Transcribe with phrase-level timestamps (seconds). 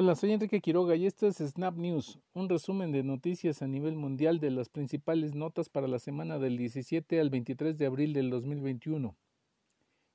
[0.00, 3.96] Hola, soy Enrique Quiroga y esto es Snap News, un resumen de noticias a nivel
[3.96, 8.30] mundial de las principales notas para la semana del 17 al 23 de abril del
[8.30, 9.16] 2021.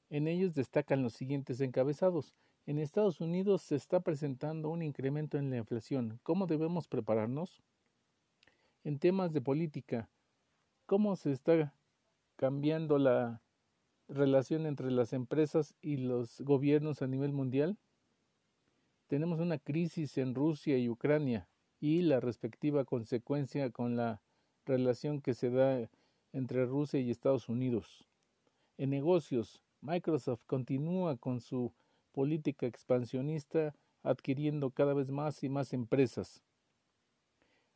[0.10, 2.34] En ellos destacan los siguientes encabezados.
[2.66, 6.18] En Estados Unidos se está presentando un incremento en la inflación.
[6.24, 7.62] ¿Cómo debemos prepararnos?
[8.86, 10.10] En temas de política,
[10.86, 11.74] ¿cómo se está
[12.38, 13.42] cambiando la
[14.08, 17.78] relación entre las empresas y los gobiernos a nivel mundial?
[19.14, 21.48] Tenemos una crisis en Rusia y Ucrania
[21.80, 24.24] y la respectiva consecuencia con la
[24.66, 25.88] relación que se da
[26.32, 28.10] entre Rusia y Estados Unidos.
[28.80, 31.76] En negocios, Microsoft continúa con su
[32.12, 36.42] política expansionista adquiriendo cada vez más y más empresas.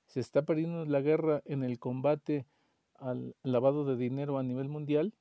[0.08, 2.48] ¿Se está perdiendo la guerra en el combate
[2.96, 5.14] al lavado de dinero a nivel mundial?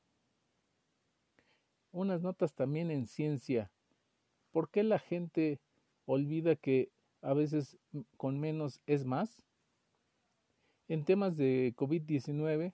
[1.93, 3.71] Unas notas también en ciencia.
[4.51, 5.61] ¿Por qué la gente
[6.07, 6.91] olvida que
[7.21, 7.77] a veces
[8.17, 9.43] con menos es más.
[10.89, 12.73] En temas de COVID-19,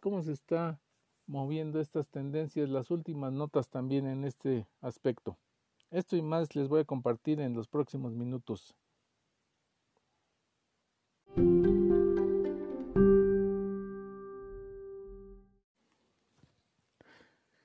[0.00, 0.80] ¿cómo se está
[1.26, 2.68] moviendo estas tendencias?
[2.68, 5.38] Las últimas notas también en este aspecto.
[5.90, 8.74] Esto y más les voy a compartir en los próximos minutos.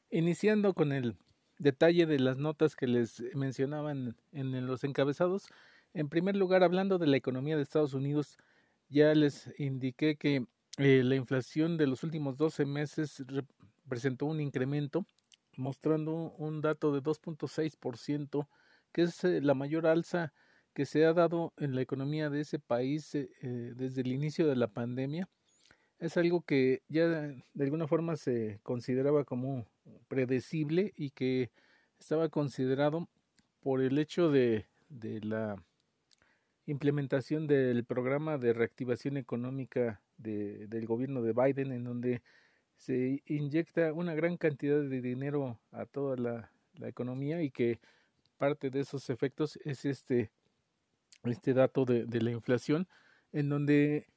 [0.10, 1.18] Iniciando con el
[1.58, 5.48] detalle de las notas que les mencionaban en, los encabezados.
[5.94, 8.38] En primer lugar, hablando de la economía de Estados Unidos,
[8.90, 10.46] ya les indiqué que
[10.78, 13.24] eh, la inflación de los últimos 12 meses
[13.88, 15.06] presentó un incremento,
[15.58, 18.48] mostrando un dato de 2.6%,
[18.92, 20.34] que es eh, la mayor alza
[20.74, 23.30] que se ha dado en la economía de ese país eh,
[23.76, 25.30] desde el inicio de la pandemia.
[26.00, 29.68] Es algo que ya de alguna forma se consideraba como
[30.08, 31.52] predecible y que
[32.00, 33.08] estaba considerado
[33.62, 35.56] por el hecho de, de la
[36.66, 42.22] implementación del programa de reactivación económica de, del gobierno de Biden, en donde
[42.76, 47.80] se inyecta una gran cantidad de dinero a toda la, la economía y que
[48.38, 50.32] parte de esos efectos es este,
[51.24, 52.88] este dato de, de la inflación,
[53.32, 54.08] en donde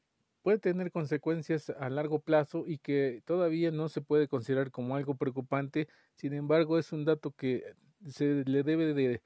[0.46, 5.16] puede tener consecuencias a largo plazo y que todavía no se puede considerar como algo
[5.16, 5.88] preocupante.
[6.14, 7.74] Sin embargo, es un dato que
[8.06, 9.22] se le debe de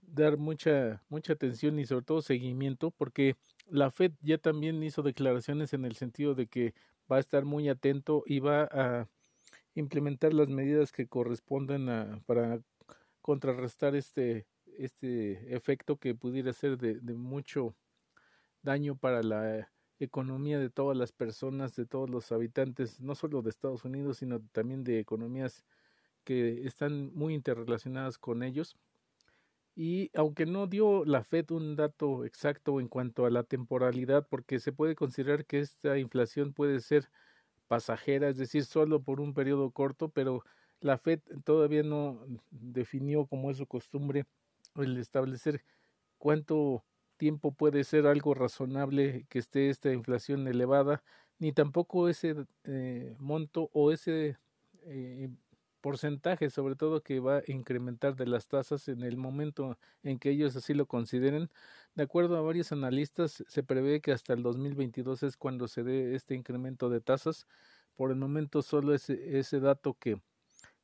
[0.00, 3.36] dar mucha mucha atención y sobre todo seguimiento porque
[3.66, 6.72] la Fed ya también hizo declaraciones en el sentido de que
[7.12, 9.10] va a estar muy atento y va a
[9.74, 12.62] implementar las medidas que corresponden a, para
[13.20, 14.46] contrarrestar este
[14.78, 17.76] este efecto que pudiera ser de, de mucho
[18.62, 19.68] daño para la
[19.98, 24.40] economía de todas las personas, de todos los habitantes, no solo de Estados Unidos, sino
[24.52, 25.64] también de economías
[26.24, 28.76] que están muy interrelacionadas con ellos.
[29.74, 34.58] Y aunque no dio la Fed un dato exacto en cuanto a la temporalidad, porque
[34.58, 37.10] se puede considerar que esta inflación puede ser
[37.68, 40.42] pasajera, es decir, solo por un periodo corto, pero
[40.80, 42.20] la Fed todavía no
[42.50, 44.24] definió como es su costumbre
[44.76, 45.62] el establecer
[46.18, 46.84] cuánto
[47.16, 51.02] tiempo puede ser algo razonable que esté esta inflación elevada,
[51.38, 54.38] ni tampoco ese eh, monto o ese
[54.84, 55.28] eh,
[55.80, 60.30] porcentaje, sobre todo que va a incrementar de las tasas en el momento en que
[60.30, 61.48] ellos así lo consideren.
[61.94, 66.14] De acuerdo a varios analistas, se prevé que hasta el 2022 es cuando se dé
[66.14, 67.46] este incremento de tasas.
[67.94, 70.20] Por el momento solo ese, ese dato que,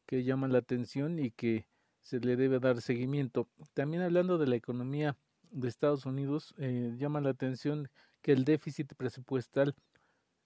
[0.07, 1.67] que llama la atención y que
[2.01, 3.49] se le debe dar seguimiento.
[3.75, 5.17] También hablando de la economía
[5.53, 7.89] de Estados Unidos, eh, llama la atención
[8.23, 9.75] que el déficit presupuestal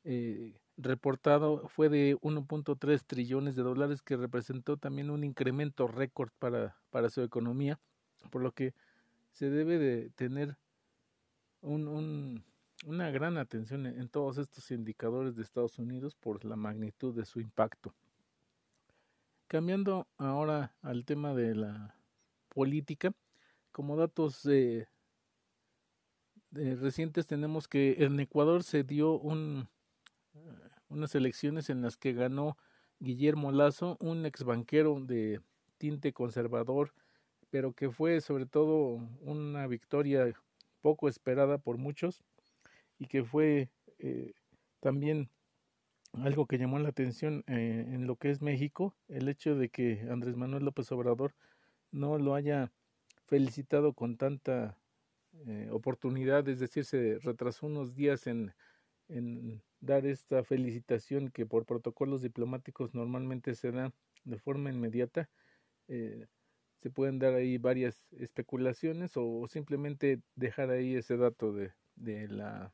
[0.05, 6.77] eh, reportado fue de 1.3 trillones de dólares, que representó también un incremento récord para,
[6.91, 7.79] para su economía,
[8.31, 8.75] por lo que
[9.33, 10.57] se debe de tener
[11.61, 12.45] un, un,
[12.85, 17.41] una gran atención en todos estos indicadores de Estados Unidos por la magnitud de su
[17.41, 17.95] impacto.
[19.49, 21.97] Cambiando ahora al tema de la
[22.49, 23.13] política,
[23.73, 24.89] como datos eh,
[26.55, 29.69] eh, recientes tenemos que en Ecuador se dio un,
[30.35, 30.39] eh,
[30.89, 32.57] unas elecciones en las que ganó
[33.01, 35.41] Guillermo Lazo, un ex banquero de
[35.79, 36.93] tinte conservador,
[37.51, 40.33] pero que fue sobre todo una victoria
[40.81, 42.23] poco esperada por muchos
[42.99, 44.33] y que fue eh,
[44.81, 45.29] también
[46.13, 50.37] algo que llamó la atención en lo que es México, el hecho de que Andrés
[50.37, 51.35] Manuel López Obrador
[51.91, 52.73] no lo haya
[53.27, 54.79] felicitado con tanta
[55.47, 58.53] eh, oportunidad, es decir, se retrasó unos días en,
[59.09, 63.93] en dar esta felicitación que por protocolos diplomáticos normalmente se da
[64.25, 65.29] de forma inmediata.
[65.89, 66.27] Eh,
[66.83, 72.73] se pueden dar ahí varias especulaciones o, simplemente dejar ahí ese dato de, de la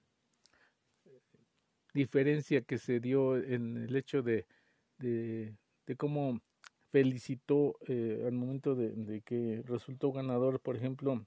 [1.95, 4.47] diferencia que se dio en el hecho de,
[4.99, 5.55] de,
[5.97, 6.41] cómo
[6.91, 11.27] felicitó eh, al momento de, de, que resultó ganador, por ejemplo,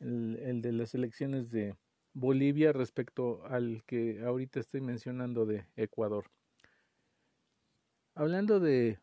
[0.00, 1.76] el, de las elecciones de
[2.12, 6.30] Bolivia respecto al que ahorita estoy mencionando de Ecuador.
[8.14, 8.98] Hablando de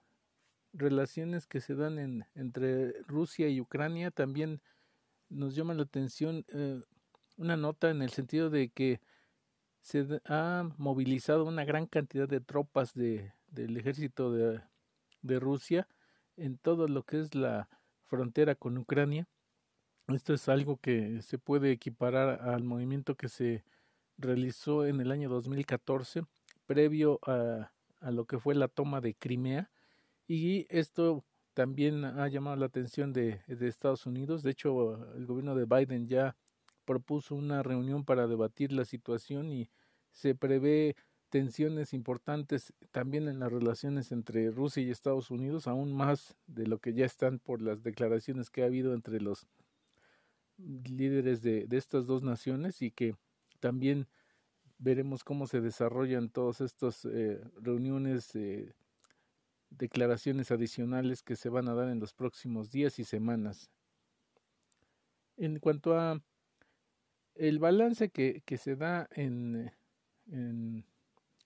[0.74, 4.62] relaciones que se dan en, entre Rusia y Ucrania, también
[5.30, 6.82] nos llama la atención eh,
[7.38, 9.00] una nota en el sentido de que
[9.82, 14.62] se ha movilizado una gran cantidad de tropas de, del ejército de,
[15.22, 15.88] de Rusia
[16.38, 17.70] en todo lo que es la
[18.06, 19.28] frontera con Ucrania.
[20.08, 23.64] Esto es algo que se puede equiparar al movimiento que se
[24.20, 26.22] realizó en el año 2014,
[26.68, 27.72] previo a,
[28.12, 29.72] lo que fue la toma de Crimea,
[30.28, 31.24] y esto
[31.56, 34.44] también ha llamado la atención de, de, Estados Unidos.
[34.44, 36.36] De hecho, el gobierno de Biden ya
[36.86, 39.72] propuso una reunión para debatir la situación y
[40.12, 40.96] se prevé
[41.30, 46.78] tensiones importantes también en las relaciones entre Rusia y Estados Unidos, aún más de lo
[46.78, 49.48] que ya están por las declaraciones que ha habido entre los
[50.58, 53.16] líderes de, de estas dos naciones y que
[53.60, 54.08] también
[54.78, 58.74] veremos cómo se desarrollan todas estas eh, reuniones eh,
[59.70, 63.70] declaraciones adicionales que se van a dar en los próximos días y semanas.
[65.38, 66.22] En cuanto a
[67.36, 69.74] el balance que, que se da en,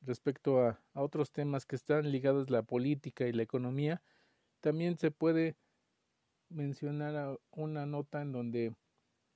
[0.02, 4.02] respecto a, a, otros temas que están ligados a la política y la economía,
[4.62, 5.56] también se puede
[6.50, 8.76] mencionar una nota en donde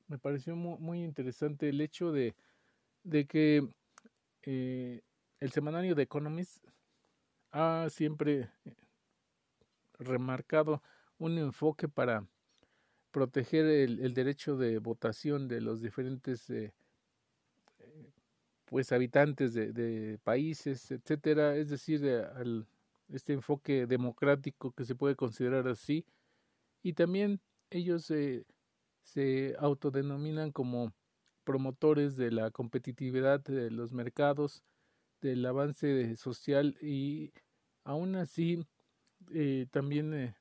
[0.07, 2.35] me pareció muy, interesante el hecho de,
[3.03, 3.67] de que
[4.44, 5.01] eh,
[5.39, 6.65] el semanario The Economist
[7.51, 8.50] ha siempre
[10.00, 10.81] remarcado
[11.17, 12.25] un enfoque para
[13.11, 16.73] proteger el, derecho de votación de los diferentes eh,
[18.65, 22.01] pues habitantes de, de, países, etcétera, es decir,
[23.09, 26.05] este enfoque democrático que se puede considerar así,
[26.81, 27.39] y también
[27.69, 28.45] ellos eh,
[29.03, 30.94] se autodenominan como
[31.44, 34.63] promotores de la competitividad de los mercados,
[35.21, 37.33] del avance social y
[37.83, 38.65] aún así
[39.33, 40.35] eh, también eh,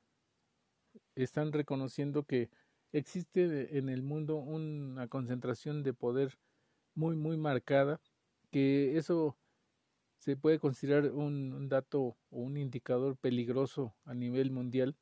[1.15, 2.49] están reconociendo que
[2.91, 6.37] existe en el mundo una concentración de poder
[6.95, 7.99] muy muy marcada
[8.51, 9.37] que eso
[10.17, 14.95] se puede considerar un, un dato o un indicador peligroso a nivel mundial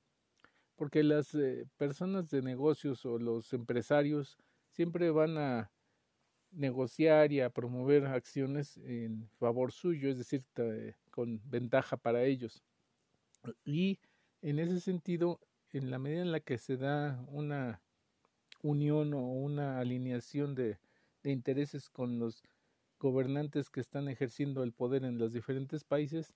[0.81, 4.39] porque las eh, personas de negocios o los empresarios
[4.71, 5.69] siempre van a
[6.49, 10.43] negociar y a promover acciones en favor suyo, es decir,
[11.11, 12.63] con ventaja para ellos.
[13.63, 13.99] Y
[14.41, 15.39] en ese sentido,
[15.71, 17.79] en la medida en la que se da una
[18.63, 20.79] unión o una alineación de,
[21.23, 22.41] intereses con los
[22.99, 26.33] gobernantes que están ejerciendo el poder en los diferentes países,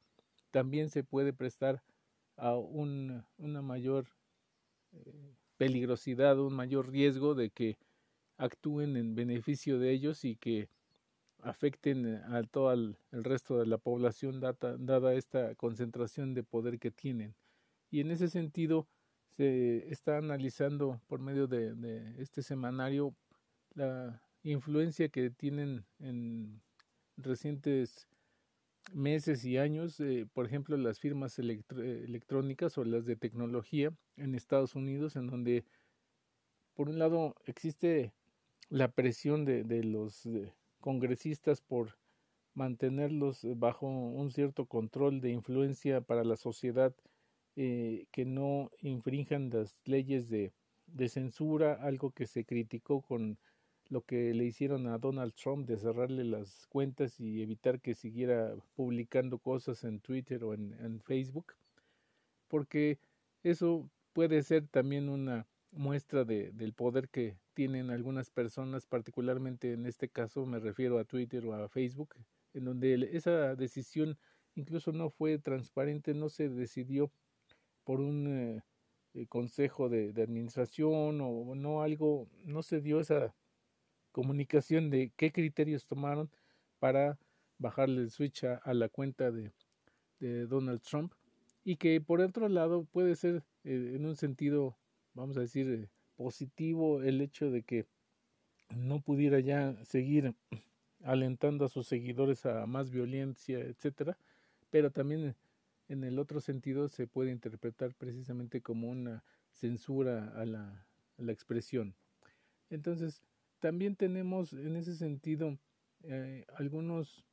[0.51, 1.81] también se puede prestar
[2.38, 4.06] a un, una mayor
[5.57, 7.77] peligrosidad, un mayor riesgo de que
[8.38, 10.69] actúen en beneficio de ellos y que
[11.42, 16.80] afecten eh, a todo el, resto de la población data, dada esta concentración de poder
[16.80, 17.36] que tienen.
[17.91, 18.88] Y en ese sentido
[19.38, 23.15] se está analizando por medio de, de este semanario
[23.74, 26.62] la influencia que tienen en
[27.17, 28.08] recientes
[28.94, 34.75] meses y años, eh, por ejemplo, las firmas electrónicas o las de tecnología en Estados
[34.75, 35.65] Unidos, en donde,
[36.74, 38.13] por un lado, existe
[38.70, 40.27] la presión de, los
[40.80, 41.98] congresistas por
[42.54, 46.96] mantenerlos bajo un cierto control de influencia para la sociedad
[47.56, 50.51] eh, que no infrinjan las leyes de
[51.10, 53.38] censura, algo que se criticó con
[53.89, 58.56] lo que le hicieron a Donald Trump de cerrarle las cuentas y evitar que siguiera
[58.75, 61.54] publicando cosas en Twitter o en, Facebook,
[62.48, 63.00] porque
[63.44, 69.86] eso puede ser también una muestra de, del poder que tienen algunas personas, particularmente en
[69.86, 72.15] este caso me refiero a Twitter o a Facebook,
[72.54, 74.18] en donde esa decisión
[74.56, 77.12] incluso no fue transparente, no se decidió
[77.84, 78.63] por un eh,
[79.13, 83.36] eh, consejo de, de, administración o no algo, no se dio esa
[84.15, 86.29] comunicación de qué criterios tomaron
[86.79, 87.19] para
[87.57, 89.51] bajarle el switch a, a la cuenta de,
[90.22, 91.12] de, Donald Trump
[91.65, 94.77] y que por otro lado puede ser eh, en un sentido
[95.15, 97.88] vamos a decir, eh, positivo el hecho de que
[98.74, 100.34] no pudiera ya seguir
[101.03, 104.17] alentando a sus seguidores a más violencia, etcétera,
[104.69, 105.36] pero también
[105.89, 111.95] en el otro sentido se puede interpretar precisamente como una censura a la, la expresión.
[112.69, 113.22] Entonces,
[113.59, 115.57] también tenemos en ese sentido
[116.03, 117.25] eh, algunas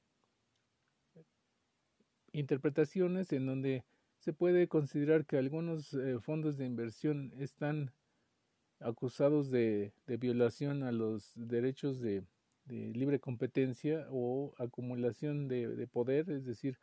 [2.33, 3.85] interpretaciones en donde
[4.19, 7.93] se puede considerar que algunos eh, fondos de inversión están
[8.81, 12.25] acusados de, violación a los derechos de,
[12.67, 16.79] libre competencia o acumulación de, poder, es decir,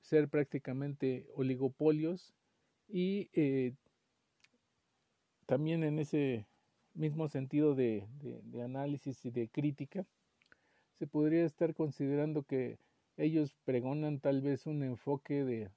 [0.00, 2.34] ser prácticamente oligopolios
[2.86, 3.74] y eh,
[5.46, 6.46] también en ese
[6.96, 8.06] mismo sentido de,
[8.62, 10.04] análisis y de crítica,
[10.98, 12.78] se podría estar considerando que
[13.16, 15.70] ellos pregonan tal vez un enfoque de,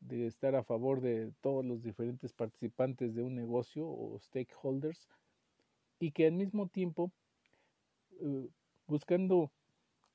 [0.00, 5.08] de, estar a favor de todos los diferentes participantes de un negocio o stakeholders
[5.98, 7.10] y que al mismo tiempo
[8.20, 8.48] eh,
[8.86, 9.50] buscando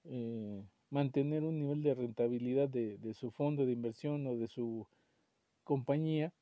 [0.06, 4.88] eh, mantener un nivel de rentabilidad de, de, su fondo de inversión o de su
[5.64, 6.34] compañía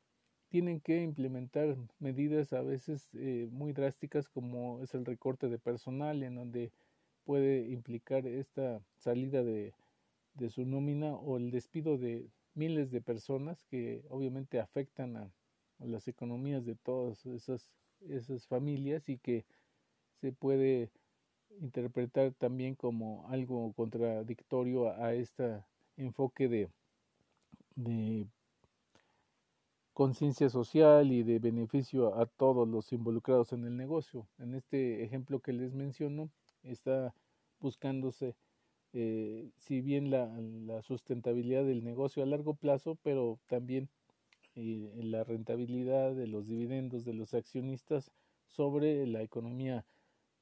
[0.50, 6.24] tienen que implementar medidas a veces eh, muy drásticas como es el recorte de personal
[6.24, 6.72] en donde
[7.26, 9.74] puede implicar esta salida de,
[10.36, 15.32] de su nómina o el despido de miles de personas que obviamente afectan a,
[15.80, 17.72] las economías de todas esas,
[18.10, 19.46] esas familias y que
[20.20, 20.90] se puede
[21.62, 25.62] interpretar también como algo contradictorio a, este
[25.96, 26.70] enfoque de,
[27.76, 28.26] de
[29.98, 34.28] conciencia social y de beneficio a todos los involucrados en el negocio.
[34.38, 36.30] En este ejemplo que les menciono,
[36.62, 37.16] está
[37.60, 38.36] buscándose
[38.94, 43.90] eh, si bien la, sustentabilidad del negocio a largo plazo, pero también
[44.54, 48.12] eh, la rentabilidad de los dividendos de los accionistas
[48.46, 49.84] sobre la economía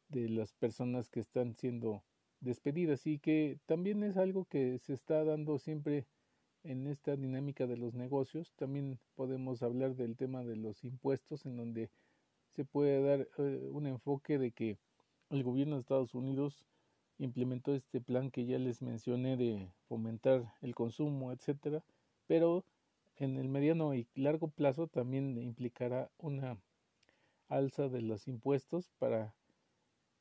[0.10, 2.04] de las personas que están siendo
[2.42, 6.06] despedidas y que también es algo que se está dando siempre
[6.66, 8.54] en esta dinámica de los negocios.
[8.56, 11.90] También podemos hablar del tema de los impuestos en donde
[12.56, 14.78] se puede dar eh, un enfoque de que
[15.30, 16.66] el gobierno de Estados Unidos
[17.18, 21.84] implementó este plan que ya les mencioné de fomentar el consumo, etcétera,
[22.28, 22.66] pero
[23.18, 26.58] en el mediano y largo plazo también implicará una
[27.48, 29.34] alza de los impuestos para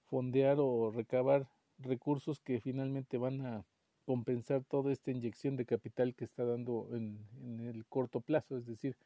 [0.04, 1.48] fondear o recabar
[1.78, 3.64] recursos que finalmente van a
[4.04, 8.66] compensar toda esta inyección de capital que está dando en, en el corto plazo, es
[8.66, 8.96] decir,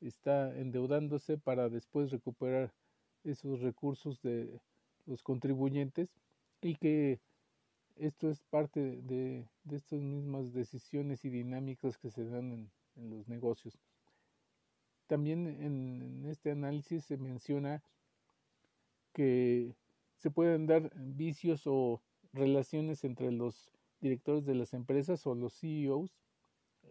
[0.00, 2.72] está endeudándose para después recuperar
[3.24, 4.60] esos recursos de
[5.06, 6.10] los contribuyentes
[6.60, 7.20] y que
[7.96, 13.28] esto es parte de, de estas mismas decisiones y dinámicas que se dan en, los
[13.28, 13.76] negocios.
[15.08, 17.82] También en, este análisis se menciona
[19.12, 19.74] que
[20.18, 22.00] se pueden dar vicios o
[22.32, 23.72] relaciones entre los
[24.04, 26.14] directores de las empresas o los CEOs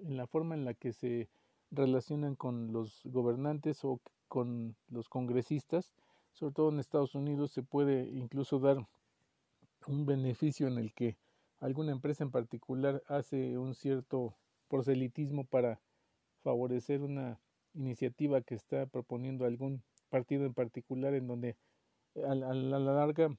[0.01, 1.29] en la forma en la que se
[1.69, 5.93] relacionan con los gobernantes o con los congresistas.
[6.31, 8.77] Sobre todo en Estados Unidos se puede incluso dar
[9.85, 11.17] un beneficio en el que
[11.59, 14.35] alguna empresa en particular hace un cierto
[14.67, 15.79] proselitismo para
[16.41, 17.39] favorecer una
[17.75, 21.57] iniciativa que está proponiendo algún partido en particular en donde
[22.27, 23.29] a la, larga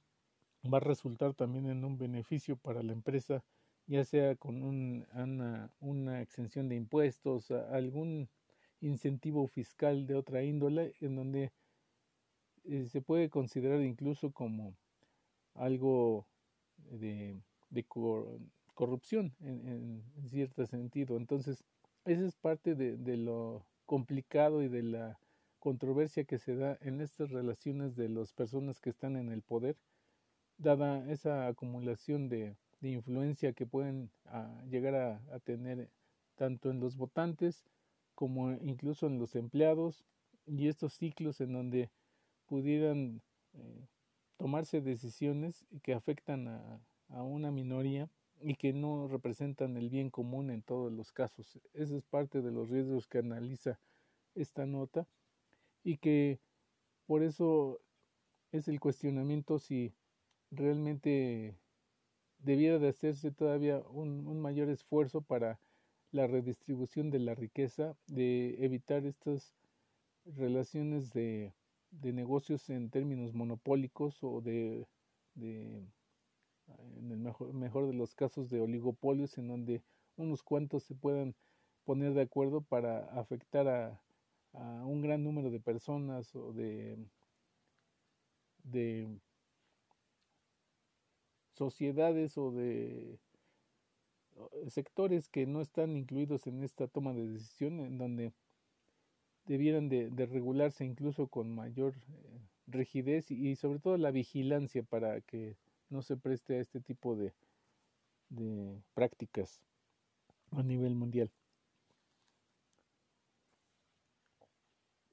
[0.73, 3.45] va a resultar también en un beneficio para la empresa
[3.87, 8.29] ya sea con una, una, exención de impuestos, algún
[8.81, 11.53] incentivo fiscal de otra índole, en donde
[12.64, 14.75] eh, se puede considerar incluso como
[15.55, 16.26] algo
[16.76, 17.85] de, de
[18.75, 21.17] corrupción en, en, cierto sentido.
[21.17, 21.64] Entonces,
[22.05, 25.19] esa es parte de, de lo complicado y de la
[25.59, 29.76] controversia que se da en estas relaciones de las personas que están en el poder,
[30.59, 35.88] dada esa acumulación de, de influencia que pueden ah, llegar a, tener
[36.35, 37.64] tanto en los votantes
[38.14, 40.05] como incluso en los empleados
[40.47, 41.91] y estos ciclos en donde
[42.45, 43.23] pudieran
[43.55, 43.88] eh,
[44.37, 48.11] tomarse decisiones que afectan a, a una minoría
[48.43, 51.59] y que no representan el bien común en todos los casos.
[51.73, 53.81] Ese es parte de los riesgos que analiza
[54.35, 55.09] esta nota
[55.83, 56.38] y que
[57.07, 57.81] por eso
[58.53, 59.95] es el cuestionamiento si
[60.50, 61.57] realmente
[62.45, 65.59] debiera de hacerse todavía un, mayor esfuerzo para
[66.13, 69.55] la redistribución de la riqueza, de evitar estas
[70.25, 71.53] relaciones de
[71.91, 74.87] negocios en términos monopólicos o de,
[75.37, 79.83] en el mejor, de los casos de oligopolios en donde
[80.17, 81.35] unos cuantos se puedan
[81.85, 84.01] poner de acuerdo para afectar a,
[84.85, 86.97] un gran número de personas o de
[91.55, 93.19] sociedades o de
[94.69, 98.33] sectores que no están incluidos en esta toma de decisión en donde
[99.47, 105.57] debieran de, regularse incluso con mayor eh, rigidez y, sobre todo la vigilancia para que
[105.91, 107.33] no se preste a este tipo de,
[108.31, 109.61] de prácticas
[110.53, 111.31] a nivel mundial.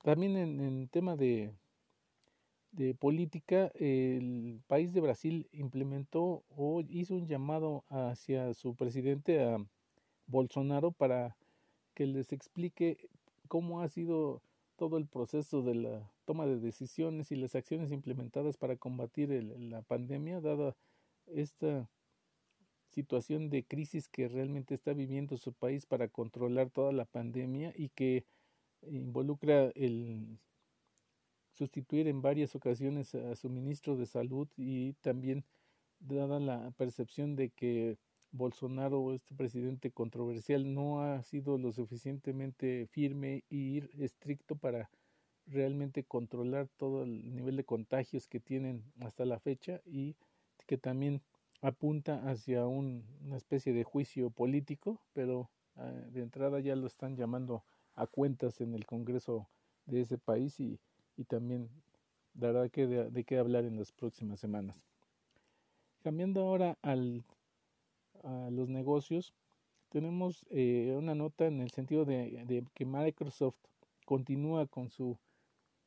[0.04, 1.54] También en, en tema de,
[2.72, 9.58] de política, el país de Brasil implementó o hizo un llamado hacia su presidente, a
[10.28, 11.38] Bolsonaro, para
[11.94, 13.10] que les explique
[13.48, 14.42] cómo ha sido
[14.78, 19.82] todo el proceso de la toma de decisiones y las acciones implementadas para combatir la
[19.82, 20.75] pandemia, dada
[21.28, 21.90] esta
[22.88, 27.90] situación de crisis que realmente está viviendo su país para controlar toda la pandemia y
[27.90, 28.25] que
[28.82, 30.40] involucra el
[31.53, 35.46] sustituir en varias ocasiones a su ministro de salud y también
[36.00, 37.98] dada la percepción de que
[38.31, 44.89] Bolsonaro, este presidente controversial, no ha sido lo suficientemente firme y estricto para
[45.46, 50.15] realmente controlar todo el nivel de contagios que tienen hasta la fecha y
[50.65, 51.22] que también
[51.62, 57.65] apunta hacia una especie de juicio político, pero ah, de entrada ya lo están llamando
[57.96, 59.50] a cuentas en el Congreso
[59.86, 60.79] de ese país y,
[61.18, 61.70] y también
[62.34, 64.75] dará que de qué hablar en las próximas semanas.
[66.03, 67.24] Cambiando ahora al
[68.24, 69.34] a los negocios,
[69.89, 73.56] tenemos eh, una nota en el sentido de, que Microsoft
[74.06, 75.18] continúa con su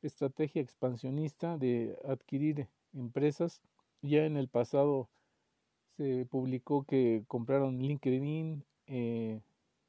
[0.01, 3.61] estrategia expansionista de adquirir empresas.
[4.01, 5.09] Ya en el pasado
[5.97, 9.41] se publicó que compraron LinkedIn, eh,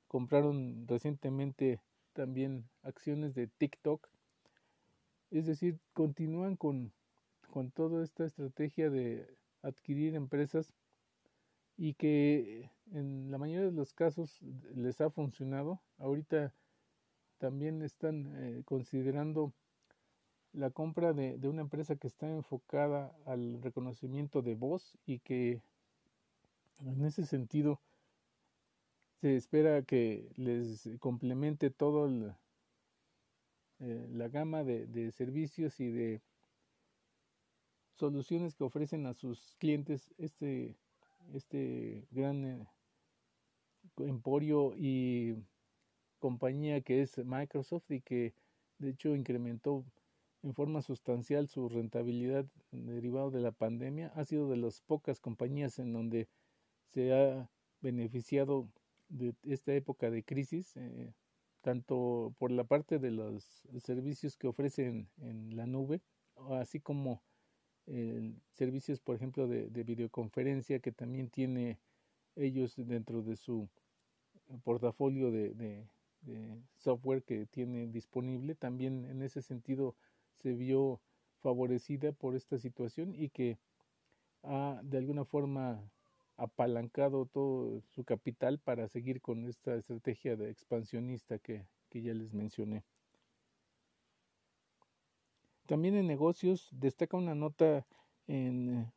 [0.09, 1.81] compraron recientemente
[2.13, 4.09] también acciones de TikTok.
[5.31, 6.93] Es decir, continúan con,
[7.51, 9.27] con toda esta estrategia de
[9.63, 10.73] adquirir empresas
[11.77, 14.41] y que en la mayoría de los casos
[14.75, 15.81] les ha funcionado.
[15.99, 16.55] Ahorita
[17.39, 19.53] también están eh, considerando
[20.53, 25.61] la compra de, de, una empresa que está enfocada al reconocimiento de voz y que
[26.81, 27.81] en ese sentido
[29.21, 32.09] se espera que les complemente todo
[33.81, 36.23] eh, la gama de, servicios y de
[37.95, 40.77] soluciones que ofrecen a sus clientes este
[41.35, 42.67] este gran eh,
[43.99, 45.37] emporio y
[46.19, 48.35] compañía que es Microsoft y que
[48.79, 49.85] de hecho incrementó
[50.43, 55.79] en forma sustancial su rentabilidad derivado de la pandemia, ha sido de las pocas compañías
[55.79, 56.29] en donde
[56.87, 58.69] se ha beneficiado
[59.09, 61.13] de esta época de crisis, eh,
[61.67, 63.43] tanto por la parte de los
[63.81, 66.01] servicios que ofrecen en la nube,
[66.61, 67.25] así como
[68.53, 71.81] servicios, por ejemplo, de, videoconferencia que también tiene
[72.37, 73.69] ellos dentro de su
[74.63, 75.89] portafolio de,
[76.77, 78.55] software que tiene disponible.
[78.55, 79.97] También en ese sentido
[80.37, 81.01] se vio
[81.41, 83.59] favorecida por esta situación y que
[84.45, 85.83] ha de alguna forma
[86.37, 92.85] apalancado todo su capital para seguir con esta estrategia de expansionista que ya les mencioné.
[95.67, 97.85] También en negocios destaca una nota
[98.29, 98.93] en eh,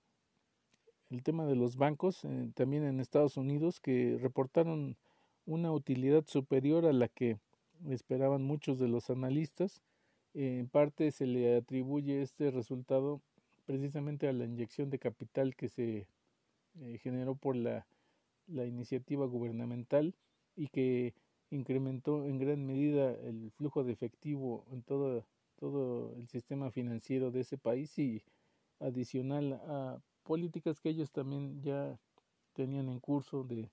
[1.09, 4.95] el tema de los bancos, eh, también en Estados Unidos, que reportaron
[5.47, 7.39] una utilidad superior a la que
[7.89, 9.81] esperaban muchos de los analistas.
[10.35, 13.21] en parte se le atribuye este resultado
[13.65, 16.07] precisamente a la inyección de capital que se
[16.81, 17.87] eh, generó por la,
[18.47, 20.15] la iniciativa gubernamental
[20.55, 21.13] y que
[21.49, 25.25] incrementó en gran medida el flujo de efectivo en toda
[25.59, 28.23] todo el sistema financiero de ese país y
[28.79, 31.99] adicional a políticas que ellos también ya
[32.53, 33.69] tenían en curso de,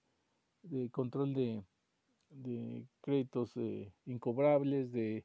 [0.62, 1.62] de control de,
[2.30, 5.24] de créditos eh, incobrables, de,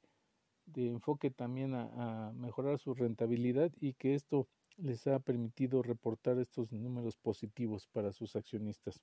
[0.65, 6.71] de, enfoque también a, mejorar su rentabilidad y que esto les ha permitido reportar estos
[6.71, 9.01] números positivos para sus accionistas.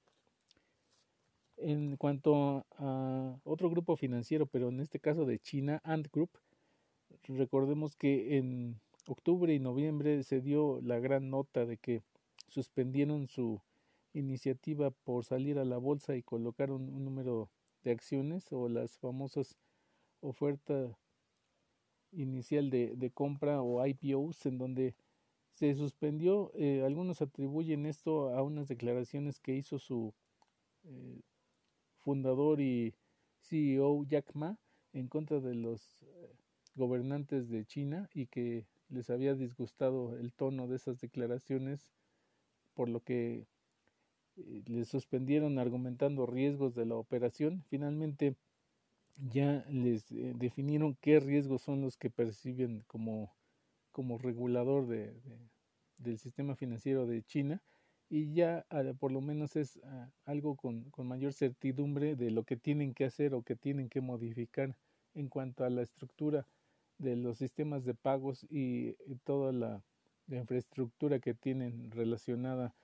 [1.57, 6.31] En cuanto a otro grupo financiero, pero en este caso de China, Ant Group,
[7.27, 12.03] recordemos que en octubre y noviembre se dio la gran nota de que
[12.49, 13.61] suspendieron su
[14.13, 17.51] iniciativa por salir a la bolsa y colocar un, número
[17.83, 19.57] de acciones o las famosas
[20.21, 20.97] oferta
[22.13, 24.95] inicial de, de compra o IPOs en donde
[25.59, 26.53] se suspendió.
[26.55, 30.15] Eh, algunos atribuyen esto a unas declaraciones que hizo su
[30.85, 31.21] eh,
[31.99, 32.95] fundador y
[33.41, 34.59] CEO Jack Ma
[34.93, 36.37] en contra de los eh,
[36.77, 41.91] gobernantes de China y que les había disgustado el tono de esas declaraciones,
[42.75, 43.49] por lo que
[44.37, 47.65] eh, les suspendieron argumentando riesgos de la operación.
[47.69, 48.37] Finalmente,
[49.17, 53.35] ya les eh, definieron qué riesgos son los que perciben como,
[53.99, 55.13] como regulador de,
[55.97, 57.61] del sistema financiero de China
[58.09, 62.45] y ya ah, por lo menos es ah, algo con, con, mayor certidumbre de lo
[62.45, 64.77] que tienen que hacer o que tienen que modificar
[65.17, 66.47] en cuanto a la estructura
[66.99, 68.93] de los sistemas de pagos y,
[69.25, 69.83] toda la,
[70.29, 72.77] infraestructura que tienen relacionada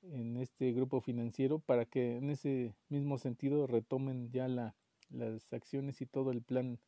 [0.00, 4.74] en este grupo financiero para que en ese mismo sentido retomen ya la,
[5.10, 6.78] las acciones y todo el plan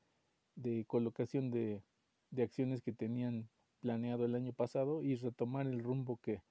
[0.56, 1.82] de colocación de,
[2.30, 6.42] de acciones que tenían planeado el año pasado y retomar el rumbo que,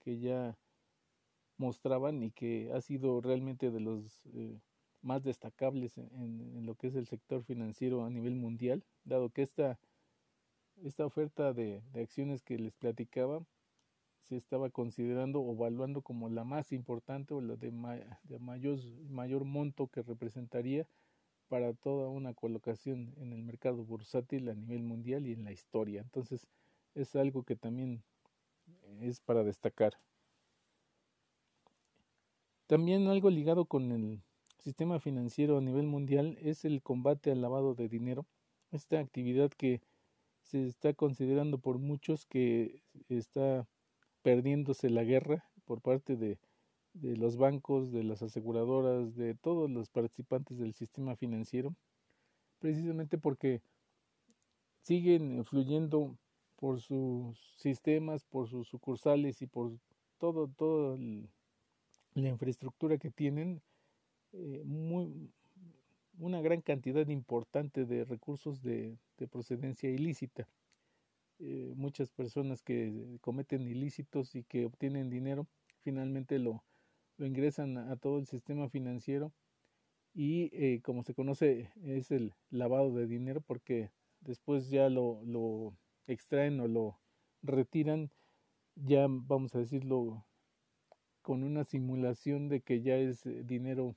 [0.00, 0.56] que ya
[1.56, 4.60] mostraban y que ha sido realmente de los eh,
[5.02, 9.78] más destacables en, lo que es el sector financiero a nivel mundial, dado que esta,
[10.82, 13.44] esta oferta de, acciones que les platicaba
[14.22, 17.70] se estaba considerando o evaluando como la más importante o la de,
[18.22, 18.78] de mayor,
[19.10, 20.86] mayor monto que representaría
[21.48, 26.00] para toda una colocación en el mercado bursátil a nivel mundial y en la historia.
[26.00, 26.48] Entonces
[26.94, 28.02] es algo que también
[29.00, 29.94] es para destacar.
[32.66, 34.22] También algo ligado con el
[34.58, 38.26] sistema financiero a nivel mundial es el combate al lavado de dinero,
[38.70, 39.82] esta actividad que
[40.42, 43.66] se está considerando por muchos que está
[44.22, 46.38] perdiéndose la guerra por parte de,
[46.94, 51.74] de los bancos, de las aseguradoras, de todos los participantes del sistema financiero,
[52.58, 53.60] precisamente porque
[54.80, 56.16] siguen fluyendo
[56.64, 59.78] por sus sistemas, por sus sucursales y por
[60.16, 60.96] todo, toda
[62.14, 63.60] la infraestructura que tienen,
[64.32, 64.64] eh,
[66.16, 70.48] una gran cantidad importante de recursos de, de procedencia ilícita.
[71.38, 75.46] Eh, muchas personas que cometen ilícitos y que obtienen dinero
[75.82, 76.64] finalmente lo,
[77.18, 79.34] lo ingresan a, todo el sistema financiero
[80.14, 83.90] y eh, como se conoce es el lavado de dinero porque
[84.22, 86.98] después ya lo extraen o lo
[87.42, 88.10] retiran
[88.76, 90.24] ya vamos a decirlo
[91.22, 93.96] con una simulación de que ya es eh, dinero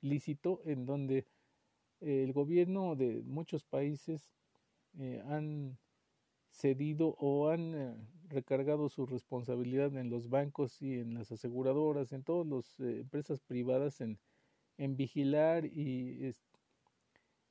[0.00, 1.26] lícito en donde
[2.00, 4.32] el gobierno de muchos países
[4.98, 5.78] eh, han
[6.50, 7.94] cedido o han eh,
[8.28, 13.40] recargado su responsabilidad en los bancos y en las aseguradoras, en todas las eh, empresas
[13.40, 14.18] privadas en,
[14.76, 16.32] en vigilar y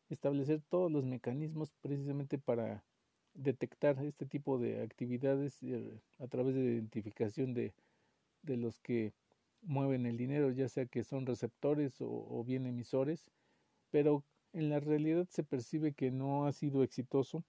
[0.09, 2.83] establecer todos los mecanismos precisamente para
[3.37, 5.61] detectar este tipo de actividades
[6.19, 7.73] a través de identificación de,
[8.41, 9.13] de los que
[9.61, 13.31] mueven el dinero, ya sea que son receptores o, bien emisores,
[13.91, 14.23] pero
[14.53, 17.43] en la realidad se percibe que no ha sido exitoso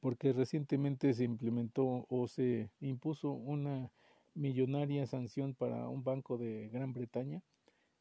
[0.00, 3.90] porque recientemente se implementó o se impuso una
[4.34, 7.42] millonaria sanción para un banco de Gran Bretaña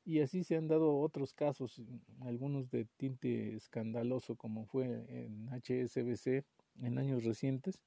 [0.06, 1.82] y así se han dado otros casos,
[2.22, 6.46] algunos de tinte escandaloso como fue en HSBC
[6.82, 7.80] en años recientes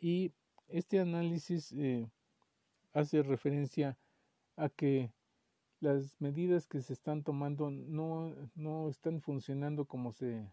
[0.00, 0.32] y
[0.68, 2.08] este análisis eh,
[2.92, 3.98] hace referencia
[4.56, 5.12] a que
[5.80, 10.52] las medidas que se están tomando no, no están funcionando como se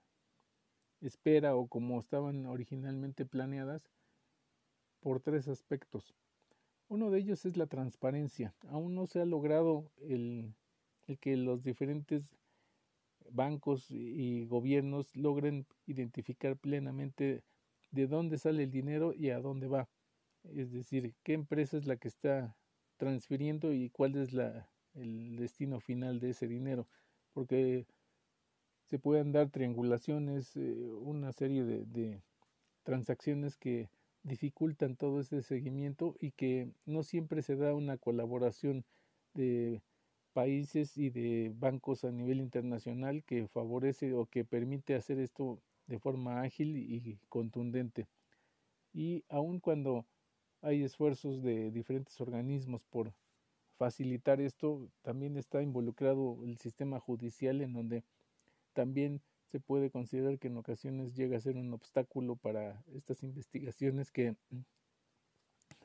[1.01, 3.89] espera o como estaban originalmente planeadas
[4.99, 6.15] por tres aspectos.
[6.87, 8.53] Uno de ellos es la transparencia.
[8.69, 10.53] Aún no se ha logrado el,
[11.07, 12.35] el que los diferentes
[13.31, 17.43] bancos y gobiernos logren identificar plenamente
[17.91, 19.87] de dónde sale el dinero y a dónde va.
[20.53, 22.55] Es decir, qué empresa es la que está
[22.97, 26.87] transfiriendo y cuál es la, el destino final de ese dinero.
[27.33, 27.85] Porque
[28.85, 32.21] se pueden dar triangulaciones, eh, una serie de, de,
[32.83, 33.89] transacciones que
[34.23, 38.85] dificultan todo ese seguimiento y que no siempre se da una colaboración
[39.33, 39.81] de
[40.35, 45.97] países y de bancos a nivel internacional que favorece o que permite hacer esto de
[45.97, 48.05] forma ágil y contundente.
[48.93, 50.05] Y aun cuando
[50.61, 53.13] hay esfuerzos de diferentes organismos por
[53.77, 58.03] facilitar esto, también está involucrado el sistema judicial en donde
[58.73, 64.11] también se puede considerar que en ocasiones llega a ser un obstáculo para estas investigaciones
[64.11, 64.35] que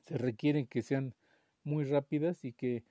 [0.01, 1.15] se requieren que sean
[1.63, 2.83] muy rápidas y que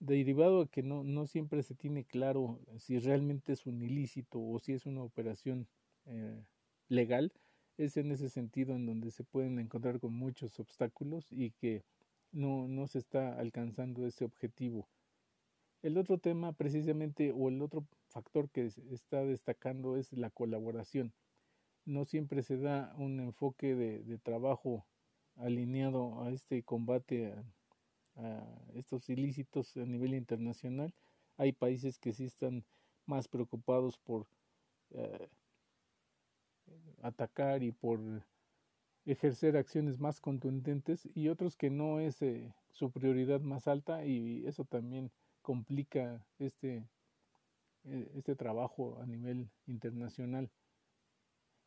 [0.00, 4.58] derivado a que no, no siempre se tiene claro si realmente es un ilícito o
[4.58, 5.68] si es una operación
[6.06, 6.44] eh,
[6.88, 7.32] legal,
[7.76, 11.84] es en ese sentido en donde se pueden encontrar con muchos obstáculos y que
[12.32, 14.88] no, no se está alcanzando ese objetivo.
[15.82, 21.12] El otro tema precisamente o el otro factor que está destacando es la colaboración.
[21.84, 24.86] No siempre se da un enfoque de, trabajo
[25.36, 27.34] alineado a este combate
[28.16, 30.94] a, estos ilícitos a nivel internacional.
[31.36, 32.64] Hay países que sí están
[33.06, 34.26] más preocupados por
[34.90, 35.28] eh,
[37.02, 38.00] atacar y por
[39.04, 44.46] ejercer acciones más contundentes y otros que no es eh, su prioridad más alta y
[44.46, 45.10] eso también
[45.42, 46.88] complica este,
[47.84, 50.50] eh, este trabajo a nivel internacional.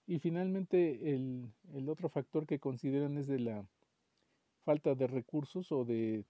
[0.08, 3.68] Y finalmente el, el, otro factor que consideran es de la
[4.64, 6.24] falta de recursos o de,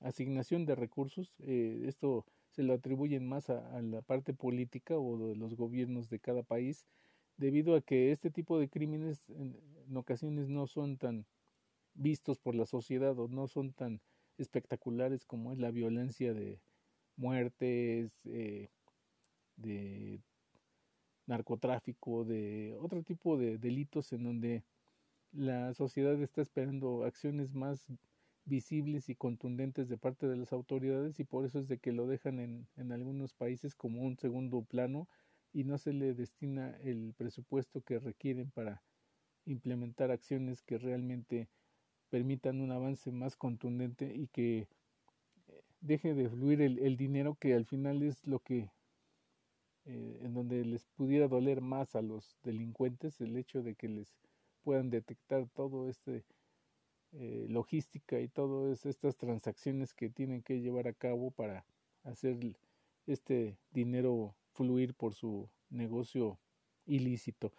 [0.00, 1.34] asignación de recursos.
[1.40, 6.20] Eh, esto se lo atribuyen más a, la parte política o de los gobiernos de
[6.20, 6.86] cada país,
[7.36, 9.56] debido a que este tipo de crímenes en,
[9.96, 11.26] ocasiones no son tan
[11.94, 14.00] vistos por la sociedad o no son tan
[14.38, 16.60] espectaculares como es la violencia de
[17.16, 18.70] muertes, eh,
[19.56, 20.20] de
[21.26, 24.64] narcotráfico, de otro tipo de delitos en donde
[25.34, 27.86] la sociedad está esperando acciones más
[28.44, 32.06] visibles y contundentes de parte de las autoridades y por eso es de que lo
[32.06, 35.08] dejan en, en algunos países como un segundo plano
[35.52, 38.82] y no se le destina el presupuesto que requieren para
[39.44, 41.48] implementar acciones que realmente
[42.10, 44.68] permitan un avance más contundente y que
[45.48, 48.70] eh, deje de fluir el, el dinero que al final es lo que
[49.86, 54.16] eh, en donde les pudiera doler más a los delincuentes el hecho de que les
[54.64, 56.24] puedan detectar todo este
[57.12, 61.64] eh, logística y todas estas transacciones que tienen que llevar a cabo para
[62.02, 62.56] hacer
[63.06, 66.40] este dinero fluir por su negocio
[66.86, 67.52] ilícito.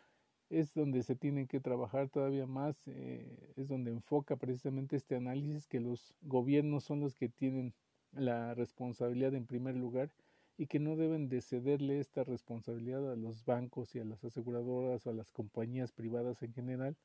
[0.50, 5.68] Es donde se tiene que trabajar todavía más, eh, es donde enfoca precisamente este análisis
[5.68, 7.74] que los gobiernos son los que tienen
[8.12, 10.12] la responsabilidad en primer lugar
[10.58, 15.06] y que no deben de cederle esta responsabilidad a los bancos y a las aseguradoras
[15.06, 16.96] o a las compañías privadas en general,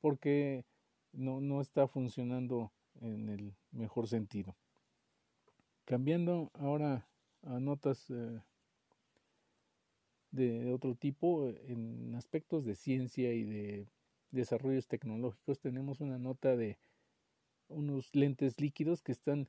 [0.00, 0.64] porque
[1.12, 4.56] no, no está funcionando en el mejor sentido.
[5.84, 7.06] Cambiando ahora
[7.42, 8.40] a notas eh,
[10.30, 13.88] de otro tipo, en aspectos de ciencia y de
[14.30, 16.78] desarrollos tecnológicos, tenemos una nota de
[17.68, 19.48] unos lentes líquidos que están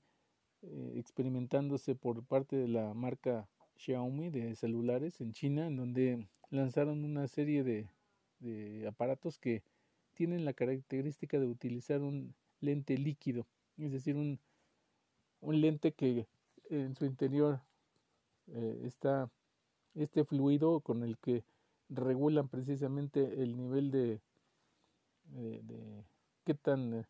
[0.63, 3.47] eh, experimentándose por parte de la marca
[3.77, 7.89] Xiaomi de celulares en China, en donde lanzaron una serie de,
[8.39, 9.63] de aparatos que
[10.13, 13.47] tienen la característica de utilizar un lente líquido,
[13.77, 14.39] es decir, un,
[15.39, 16.27] un lente que
[16.69, 17.61] en su interior
[18.47, 19.29] eh, está
[19.95, 21.43] este fluido con el que
[21.89, 24.21] regulan precisamente el nivel de,
[25.25, 26.03] de,
[26.45, 27.05] qué tan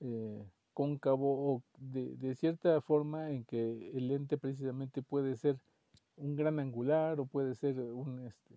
[0.00, 5.58] eh, cóncavo o de, cierta forma en que el lente precisamente puede ser
[6.16, 8.54] un gran angular o puede ser un, este,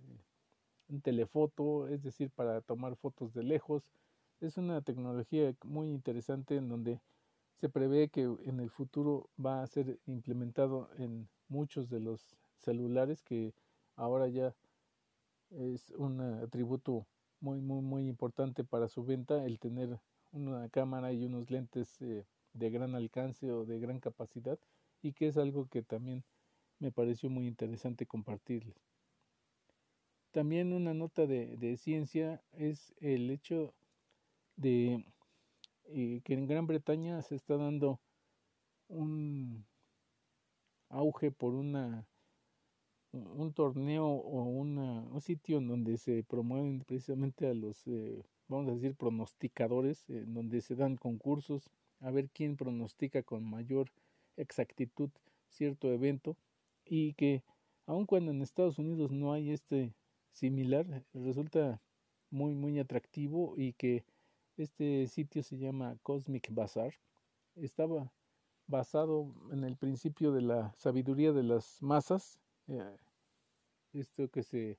[0.89, 3.84] un telefoto, es decir, para tomar fotos de lejos.
[4.41, 6.99] Es una tecnología muy interesante en donde
[7.56, 13.23] se prevé que en el futuro va a ser implementado en muchos de los celulares
[13.23, 13.53] que
[13.95, 14.53] ahora ya
[15.51, 17.06] es un atributo
[17.39, 20.00] muy muy muy importante para su venta el tener
[20.32, 24.60] una cámara y unos lentes eh, de gran alcance o de gran capacidad
[25.02, 26.23] y que es algo que también
[26.80, 28.76] me pareció muy interesante compartirles.
[30.32, 33.73] También una nota de, de ciencia es el hecho
[34.56, 35.06] de
[35.86, 38.02] eh, que en Gran Bretaña se está dando
[38.89, 39.65] un
[40.89, 42.06] auge por una
[43.12, 48.67] un torneo o una, un sitio en donde se promueven precisamente a los, eh, vamos
[48.70, 53.91] a decir, pronosticadores, en donde se dan concursos a ver quién pronostica con mayor
[54.36, 55.10] exactitud
[55.50, 56.38] cierto evento
[56.86, 57.43] y que
[57.86, 59.93] aun cuando en Estados Unidos no hay este
[60.32, 61.82] similar, resulta
[62.30, 64.04] muy muy atractivo y que
[64.58, 66.93] este sitio se llama Cosmic Bazaar.
[67.56, 68.12] Estaba
[68.67, 72.39] basado en el principio de la sabiduría de las masas,
[73.93, 74.77] esto que se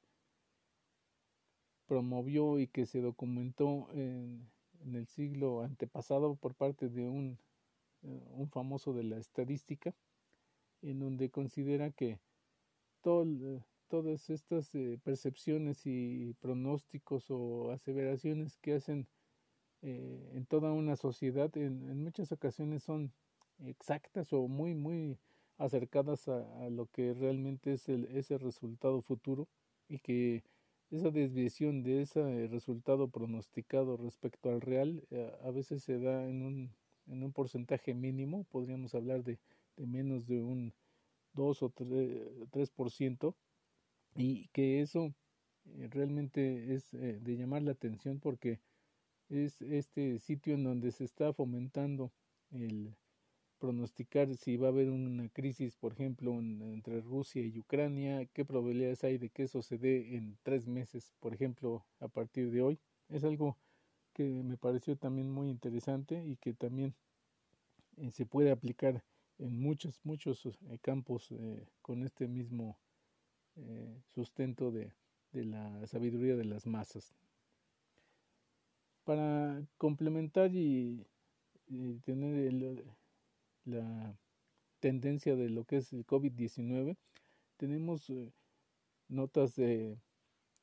[1.86, 7.38] promovió y que se documentó en, en el siglo antepasado por parte de un,
[8.02, 9.94] eh, un famoso de la estadística,
[10.82, 12.20] en donde considera que
[13.00, 19.08] todo, todas estas eh, percepciones y pronósticos o aseveraciones que hacen
[19.82, 23.12] eh, en toda una sociedad en, en, muchas ocasiones son
[23.64, 25.18] exactas o muy muy
[25.58, 29.48] acercadas a, lo que realmente es el, ese resultado futuro
[29.88, 30.44] y que
[30.90, 36.42] esa desviación de ese resultado pronosticado respecto al real eh, a veces se da en
[36.42, 36.70] un,
[37.06, 39.38] en un porcentaje mínimo, podríamos hablar de,
[39.76, 40.72] de menos de un
[41.34, 41.70] 2 o
[42.50, 43.36] 3 por ciento
[44.14, 45.14] y que eso
[45.66, 48.60] eh, realmente es eh, de llamar la atención porque
[49.28, 52.12] es este sitio en donde se está fomentando
[52.50, 52.96] el,
[53.58, 59.04] pronosticar si va a haber una crisis, por ejemplo, entre Rusia y Ucrania, qué probabilidades
[59.04, 62.78] hay de que eso se dé en tres meses, por ejemplo, a partir de hoy.
[63.08, 63.56] Es algo
[64.12, 66.94] que me pareció también muy interesante y que también
[67.96, 69.04] eh, se puede aplicar
[69.38, 72.78] en muchos, muchos eh, campos eh, con este mismo
[74.14, 74.92] sustento de,
[75.32, 77.14] de la sabiduría de las masas.
[79.04, 81.04] Para complementar y,
[82.04, 82.34] tener
[83.68, 84.16] la
[84.80, 86.96] tendencia de lo que es el COVID-19,
[87.56, 88.32] tenemos eh,
[89.08, 89.58] notas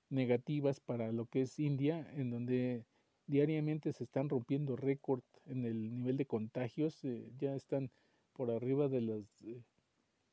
[0.10, 2.86] negativas para lo que es India, en donde
[3.28, 7.92] diariamente se están rompiendo récord en el nivel de contagios, eh, ya están
[8.34, 9.40] por arriba de los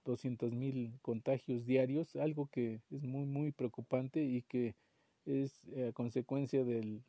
[0.04, 4.74] 200 mil contagios diarios, algo que es muy muy preocupante y que
[5.24, 7.02] es eh, a consecuencia de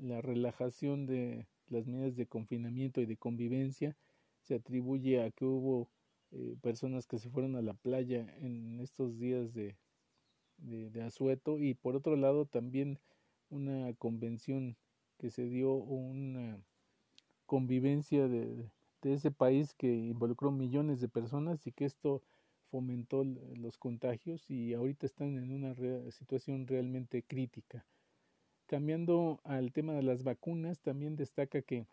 [0.00, 3.96] la relajación de las medidas de confinamiento y de convivencia,
[4.42, 5.88] se atribuye a que hubo
[6.32, 9.76] eh, personas que se fueron a la playa en estos días de,
[10.58, 12.98] de, asueto y por otro lado también
[13.50, 14.76] una convención
[15.18, 16.58] que se dio una
[17.46, 18.70] convivencia de,
[19.02, 22.22] de ese país que involucró millones de personas y que esto
[22.70, 25.74] fomentó los contagios y ahorita están en una
[26.10, 27.84] situación realmente crítica.
[28.66, 31.86] Cambiando al tema de las vacunas, también destaca que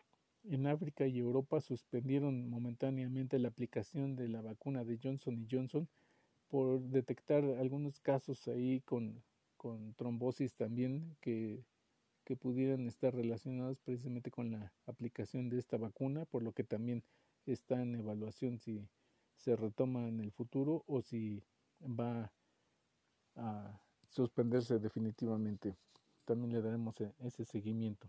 [0.44, 5.88] en África y Europa suspendieron momentáneamente la aplicación de la vacuna de Johnson Johnson
[6.48, 9.22] por detectar algunos casos ahí con,
[9.56, 11.64] con trombosis también que
[12.30, 17.02] que pudieran estar relacionados precisamente con la aplicación de esta vacuna, por lo que también
[17.44, 18.88] está en evaluación si
[19.34, 21.42] se retoma en el futuro o si
[21.82, 22.32] va
[23.34, 25.76] a suspenderse definitivamente.
[26.24, 28.08] También le daremos e-, ese seguimiento.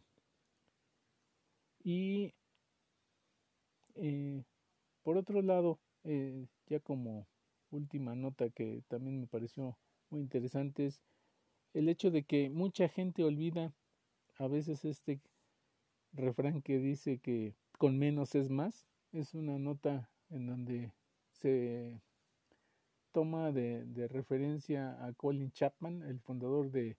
[1.83, 2.33] Y
[3.95, 4.43] eh,
[5.03, 7.27] por otro lado, eh, ya como
[7.71, 9.77] última nota que también me pareció
[10.09, 11.01] muy interesante es
[11.73, 13.73] el hecho de que mucha gente olvida
[14.37, 15.21] a veces este
[16.13, 18.87] refrán que dice que con menos es más.
[19.11, 20.93] Es una nota en donde
[21.31, 22.01] se
[23.11, 26.97] toma de, referencia a Colin Chapman, el fundador de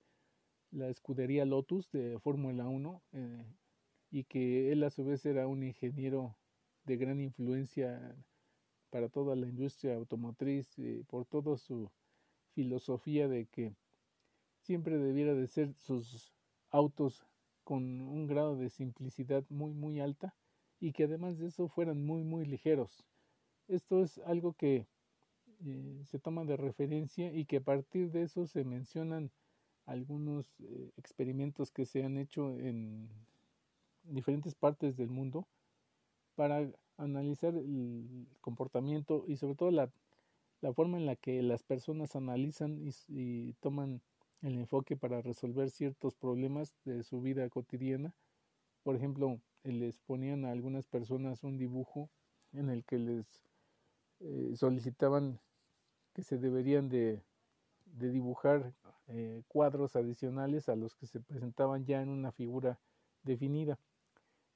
[0.70, 3.44] la escudería Lotus de Fórmula 1, eh,
[4.12, 6.36] y que él a su vez era un ingeniero
[6.84, 8.14] de gran influencia
[8.90, 11.90] para toda la industria automotriz, eh, por toda su
[12.54, 13.74] filosofía de que
[14.60, 16.30] siempre debiera de ser sus
[16.70, 17.26] autos
[17.64, 20.34] con un grado de simplicidad muy muy alta
[20.78, 23.06] y que además de eso fueran muy muy ligeros.
[23.66, 24.86] Esto es algo que
[25.64, 29.30] eh, se toma de referencia y que a partir de eso se mencionan
[29.86, 33.08] algunos eh, experimentos que se han hecho en
[34.04, 35.46] diferentes partes del mundo
[36.34, 39.90] para analizar el comportamiento y sobre todo la,
[40.60, 44.02] la forma en la que las personas analizan y toman
[44.42, 48.14] el enfoque para resolver ciertos problemas de su vida cotidiana.
[48.82, 52.10] Por ejemplo, les ponían a algunas personas un dibujo
[52.52, 53.42] en el que les
[54.20, 55.40] eh, solicitaban
[56.12, 57.22] que se deberían de,
[57.86, 58.74] dibujar
[59.08, 62.78] eh, cuadros adicionales a los que se presentaban ya en una figura
[63.22, 63.78] definida.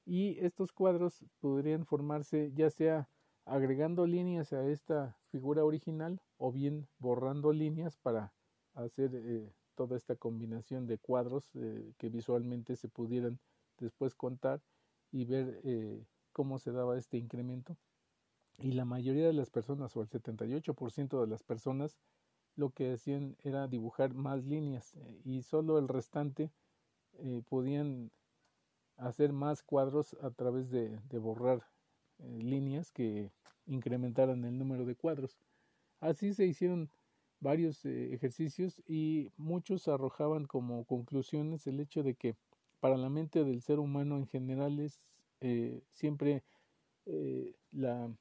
[0.09, 3.09] Y estos cuadros podrían formarse ya sea
[3.43, 8.33] agregando líneas a esta figura original o bien borrando líneas para
[8.73, 13.37] hacer eh, toda esta combinación de cuadros eh, que visualmente se pudieran
[13.79, 14.61] después contar
[15.11, 17.75] y ver eh, cómo se daba este incremento.
[18.57, 21.97] Y la mayoría de las personas, o el 78% de las personas,
[22.55, 26.49] lo que hacían era dibujar más líneas y solo el restante
[27.49, 28.11] podían
[28.97, 31.63] hacer más cuadros a través de, borrar
[32.19, 33.31] líneas que
[33.67, 35.37] incrementaran el número de cuadros.
[35.99, 36.89] Así se hicieron
[37.39, 42.35] varios eh, ejercicios y muchos arrojaban como conclusiones el hecho de que
[42.79, 45.09] para la mente del ser humano en general es
[45.41, 46.43] eh, siempre
[47.05, 48.11] eh, la,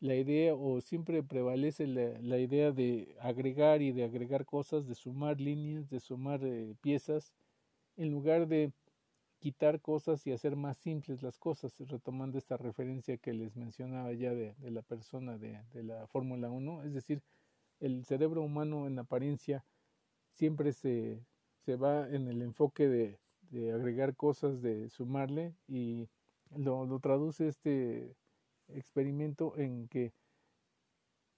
[0.00, 4.94] la idea o siempre prevalece la, la, idea de agregar y de agregar cosas, de
[4.94, 6.40] sumar líneas, de sumar
[6.80, 7.32] piezas,
[7.96, 8.72] en lugar de
[9.40, 14.34] quitar cosas y hacer más simples las cosas, retomando esta referencia que les mencionaba ya
[14.34, 17.22] de, la persona de, de la Fórmula 1, es decir,
[17.80, 19.64] el cerebro humano en apariencia
[20.34, 21.24] siempre se,
[21.64, 23.18] se va en el enfoque de,
[23.50, 26.08] de, agregar cosas, de sumarle y
[26.54, 28.14] lo, lo traduce este
[28.68, 30.12] experimento en que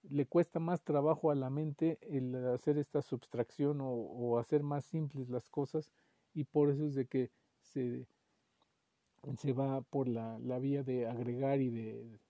[0.03, 4.85] le cuesta más trabajo a la mente el hacer esta subtracción o, o hacer más
[4.85, 5.93] simples las cosas
[6.35, 7.31] y por eso es de que
[7.73, 12.21] se va por la, la vía de agregar y de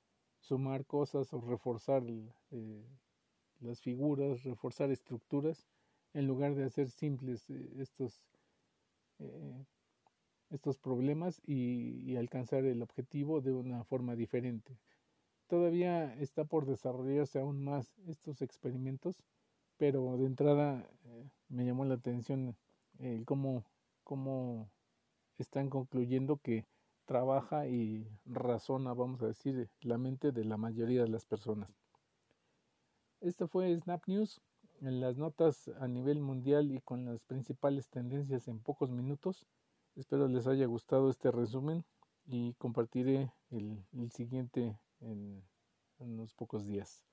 [0.42, 2.02] sumar cosas o reforzar
[2.50, 2.84] eh,
[3.60, 5.66] las figuras, reforzar estructuras,
[6.14, 8.20] en lugar de hacer simples eh, estos,
[9.20, 9.64] eh,
[10.50, 14.76] estos problemas y, alcanzar el objetivo de una forma diferente.
[15.46, 19.22] Todavía está por desarrollarse aún más estos experimentos,
[19.76, 20.88] pero de entrada
[21.48, 22.56] me llamó la atención
[22.98, 23.64] el cómo
[25.42, 26.64] están concluyendo que
[27.04, 31.68] trabaja y razona, vamos a decir, la mente de la mayoría de las personas.
[33.20, 34.40] Esto fue Snap News
[34.80, 39.46] en las notas a nivel mundial y con las principales tendencias en pocos minutos.
[39.94, 41.84] Espero les haya gustado este resumen
[42.24, 45.44] y compartiré el, siguiente en,
[45.98, 47.04] unos pocos días.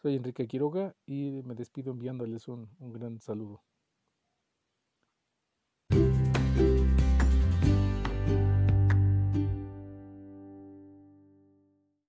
[0.00, 3.62] Soy Enrique Quiroga y me despido enviándoles un gran saludo.